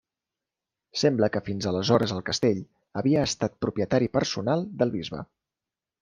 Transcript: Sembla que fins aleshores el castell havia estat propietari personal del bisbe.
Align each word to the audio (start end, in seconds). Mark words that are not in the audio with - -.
Sembla 1.01 1.27
que 1.33 1.41
fins 1.49 1.67
aleshores 1.71 2.13
el 2.15 2.23
castell 2.29 2.63
havia 3.01 3.25
estat 3.31 3.59
propietari 3.67 4.09
personal 4.17 4.65
del 4.81 4.95
bisbe. 4.97 5.21